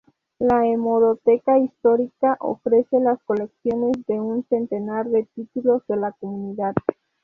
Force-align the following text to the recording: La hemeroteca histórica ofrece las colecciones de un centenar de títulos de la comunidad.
La 0.39 0.65
hemeroteca 0.65 1.59
histórica 1.59 2.35
ofrece 2.39 2.99
las 2.99 3.21
colecciones 3.21 4.03
de 4.07 4.19
un 4.19 4.43
centenar 4.47 5.05
de 5.11 5.25
títulos 5.35 5.83
de 5.87 5.97
la 5.97 6.11
comunidad. 6.13 6.73